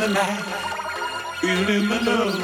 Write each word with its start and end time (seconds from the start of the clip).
the 0.00 0.08
night, 0.08 0.42
feeling 1.42 1.86
the 1.86 2.00
love, 2.00 2.34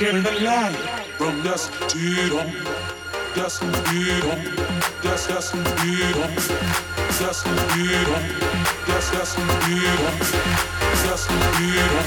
getting 0.00 0.24
the 0.24 0.32
light 0.40 0.74
from 1.16 1.40
dusk 1.44 1.70
to 1.88 2.28
dawn, 2.30 2.50
dusk 3.36 3.60
to 3.60 3.66
dawn, 4.20 4.40
dusk 5.02 5.28
dusk 5.28 5.52
to 5.52 5.62
dawn, 5.62 6.34
dusk 7.20 7.44
to 7.44 7.54
dawn, 7.54 8.24
dusk 8.88 9.12
dusk 9.12 9.36
to 9.36 9.44
dawn, 9.46 10.18
dusk 11.06 11.28
to 11.28 11.36
dawn, 11.38 12.06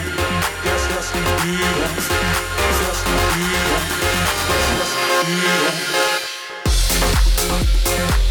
dusk 0.66 0.90
dusk 0.92 1.14
to 1.14 1.32
dawn, 1.48 1.96
dusk 2.76 3.04
to 3.06 3.20
dawn, 3.40 3.84
dusk 3.96 4.70
dusk 4.78 5.00
to 5.24 5.36
dawn. 8.04 8.25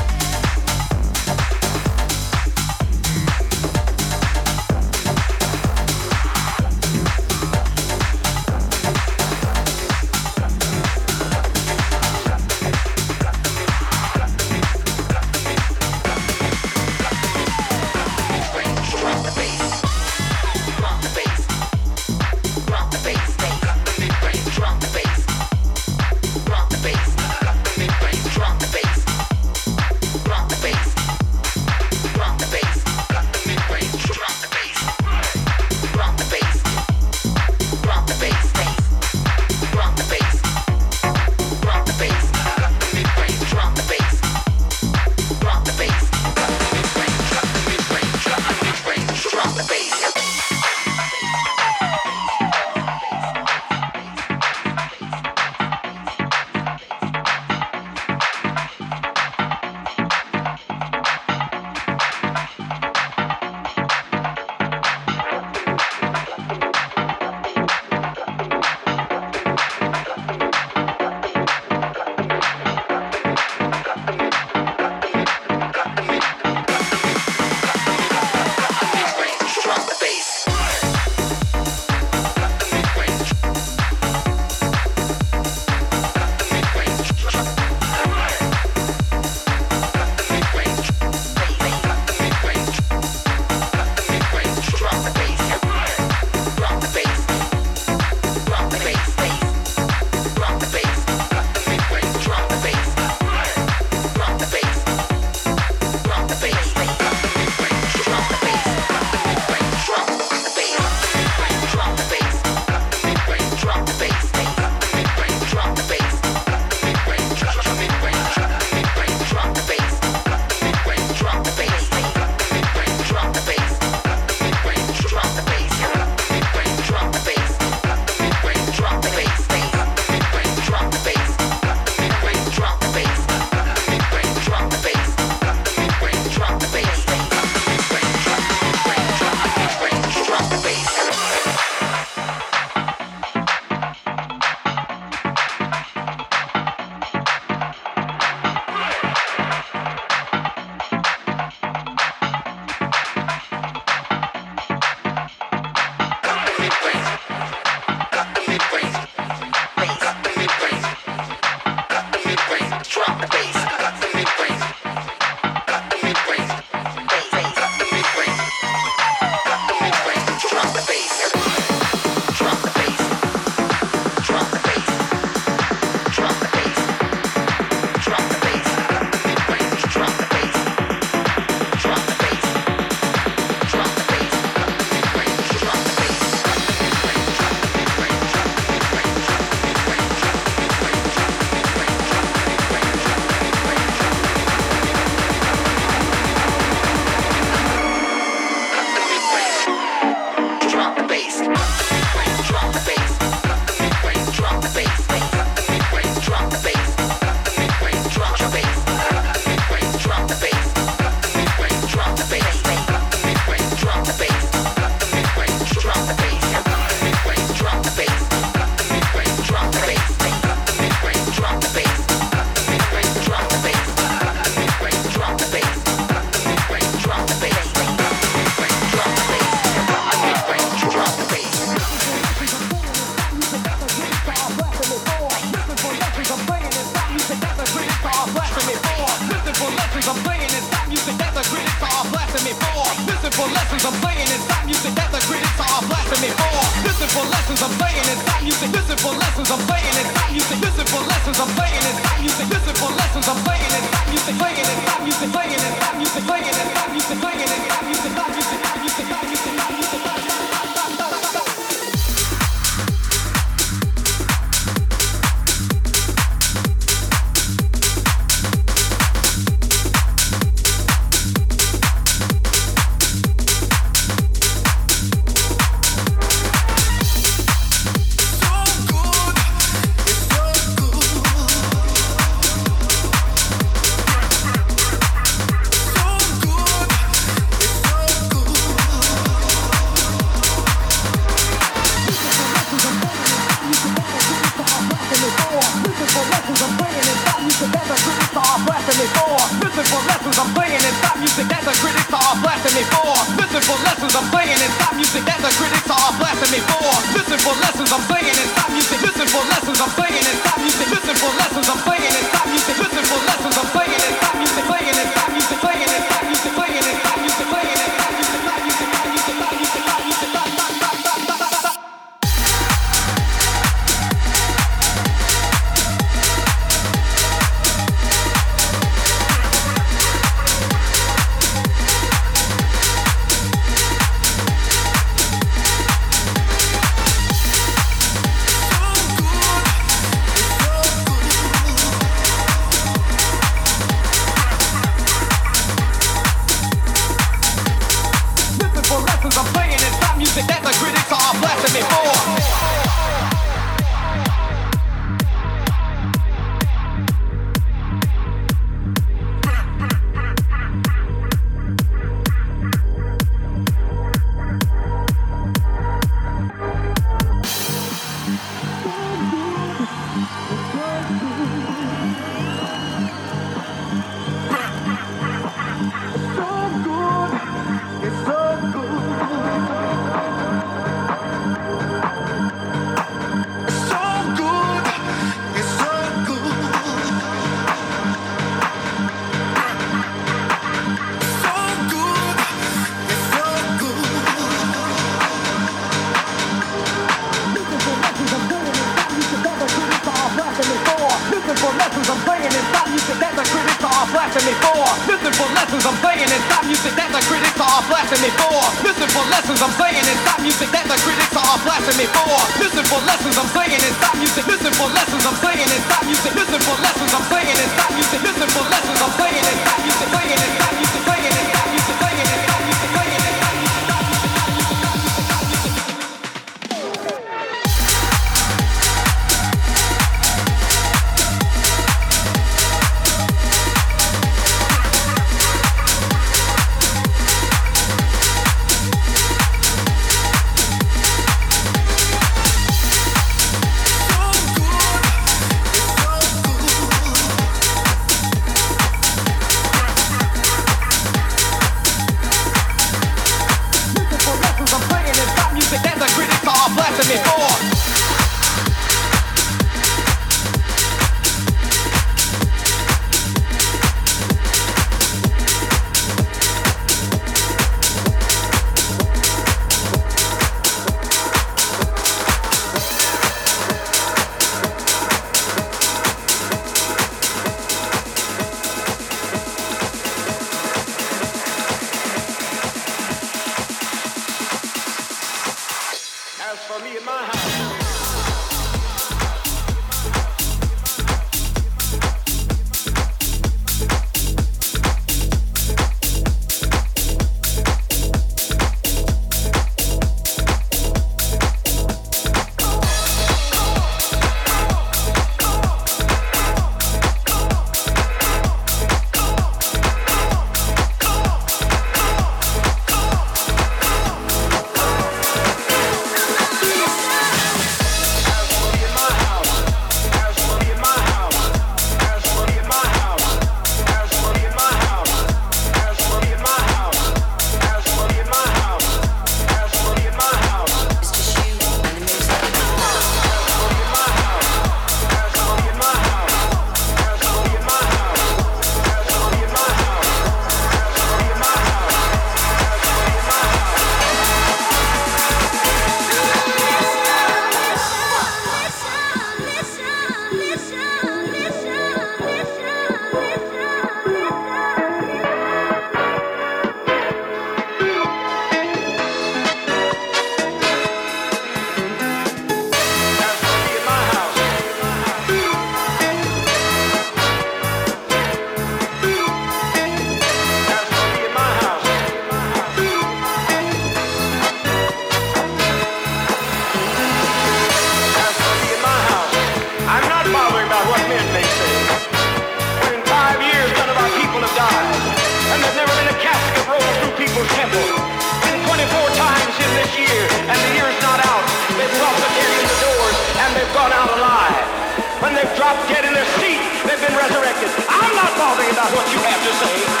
what 598.93 599.11
you 599.13 599.19
have 599.19 599.43
to 599.47 599.53
say. 599.65 600.00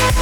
you. 0.00 0.05